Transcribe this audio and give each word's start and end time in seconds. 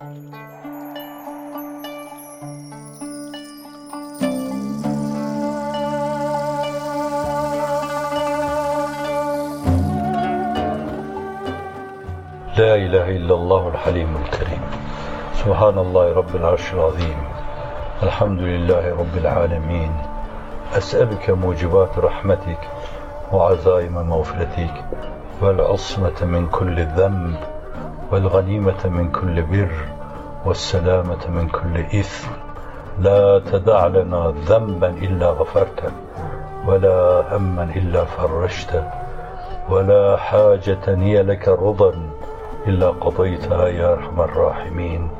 لا 0.00 0.08
إله 0.08 0.16
إلا 13.10 13.34
الله 13.34 13.68
الحليم 13.68 14.16
الكريم. 14.16 14.62
سبحان 15.34 15.78
الله 15.78 16.12
رب 16.12 16.36
العرش 16.36 16.72
العظيم. 16.72 17.24
الحمد 18.02 18.40
لله 18.40 18.96
رب 18.96 19.16
العالمين. 19.16 19.92
أسألك 20.76 21.30
موجبات 21.30 21.98
رحمتك 21.98 22.60
وعزائم 23.32 24.08
مغفرتك 24.08 24.84
والعصمة 25.42 26.24
من 26.24 26.48
كل 26.48 26.84
ذنب. 26.84 27.59
والغنيمة 28.12 28.82
من 28.84 29.10
كل 29.10 29.42
بر 29.42 29.72
والسلامة 30.46 31.28
من 31.28 31.48
كل 31.48 31.80
إثم. 32.00 32.30
لا 32.98 33.38
تدع 33.38 33.86
لنا 33.86 34.34
ذنبا 34.46 34.88
إلا 34.88 35.30
غفرته 35.30 35.92
ولا 36.66 37.24
هما 37.36 37.62
إلا 37.62 38.04
فرجته 38.04 38.84
ولا 39.70 40.16
حاجة 40.16 40.84
هي 40.86 41.22
لك 41.22 41.48
رضا 41.48 41.92
إلا 42.66 42.88
قضيتها 42.90 43.68
يا 43.68 43.92
أرحم 43.92 44.20
الراحمين. 44.20 45.10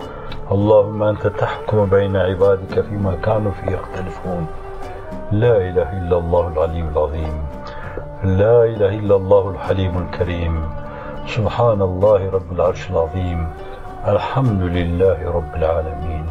اللهم 0.53 1.03
أنت 1.03 1.27
تحكم 1.27 1.87
بين 1.87 2.17
عبادك 2.17 2.81
فيما 2.81 3.15
كانوا 3.23 3.53
فيه 3.53 3.73
يختلفون. 3.73 4.47
لا 5.33 5.57
إله 5.57 5.89
إلا 5.99 6.17
الله 6.19 6.49
العلي 6.49 6.81
العظيم. 6.81 7.35
لا 8.25 8.65
إله 8.65 8.99
إلا 8.99 9.17
الله 9.17 9.51
الحليم 9.51 9.99
الكريم. 9.99 10.55
سبحان 11.27 11.83
الله 11.83 12.31
رب 12.31 12.53
العرش 12.53 12.91
العظيم 12.91 13.49
الحمد 14.07 14.63
لله 14.63 15.31
رب 15.31 15.55
العالمين. 15.55 16.27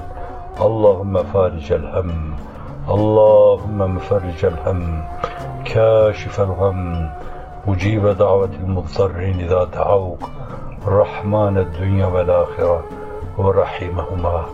اللهم 0.61 1.23
فارج 1.23 1.73
الهم 1.73 2.33
اللهم 2.89 3.95
مفرج 3.95 4.45
الهم 4.45 5.03
كاشف 5.65 6.39
الغم 6.39 7.09
مجيب 7.67 8.07
دعوة 8.07 8.49
المضطرين 8.63 9.39
إذا 9.39 9.63
دعوك 9.63 10.23
رحمن 10.87 11.57
الدنيا 11.57 12.05
والآخرة 12.05 12.83
ورحيمهما 13.37 14.45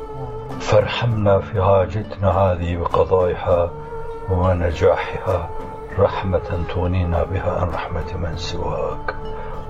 فارحمنا 0.59 1.39
في 1.39 1.61
حاجتنا 1.61 2.29
هذه 2.31 2.77
بقضائها 2.77 3.69
ونجاحها 4.31 5.49
رحمة 5.99 6.65
تغنينا 6.69 7.23
بها 7.23 7.51
عن 7.61 7.67
رحمة 7.69 8.17
من 8.17 8.37
سواك. 8.37 9.14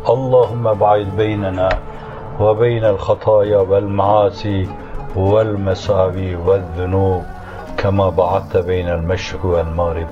اللهم 0.09 0.73
بعد 0.73 1.06
بيننا 1.17 1.70
وبين 2.39 2.86
الخطايا 2.86 3.58
والمعاصي 3.58 4.70
والمساوي 5.16 6.36
والذنوب 6.36 7.23
كما 7.78 8.09
بعدت 8.09 8.58
بين 8.58 8.89
المشرق 8.89 9.45
والمغرب. 9.45 10.08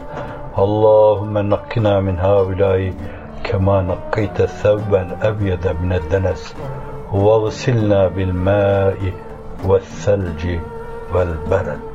اللهم 0.58 1.38
نقنا 1.38 2.00
من 2.00 2.20
هؤلاء 2.20 2.94
كما 3.44 3.82
نقيت 3.82 4.42
الثوب 4.42 4.96
الأبيض 4.96 5.68
من 5.82 5.94
الدنس 5.94 6.56
واغسلنا 7.14 8.08
بالماء 8.08 9.14
والثلج 9.66 10.60
والبرد. 11.14 11.94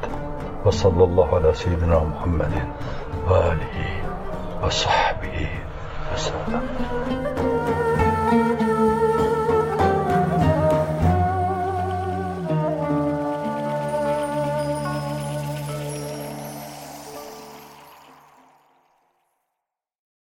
وصلى 0.64 1.04
الله 1.04 1.34
على 1.34 1.54
سيدنا 1.54 1.98
محمد 1.98 2.54
وآله 3.30 3.86
وصحبه 4.64 5.48
وسلم. 6.14 7.47
Müzik 8.32 8.67